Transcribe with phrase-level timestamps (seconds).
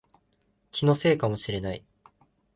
[0.71, 1.83] 気のせいかもしれない